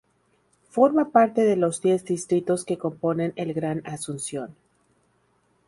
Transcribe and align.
Forma 0.71 1.09
parte 1.11 1.43
de 1.43 1.55
los 1.55 1.79
diez 1.83 2.05
distritos 2.05 2.65
que 2.65 2.79
componen 2.79 3.33
el 3.35 3.53
Gran 3.53 3.83
Asunción. 3.85 4.55